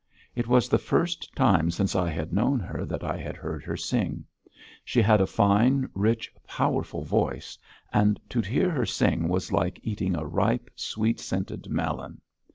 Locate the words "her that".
2.59-3.03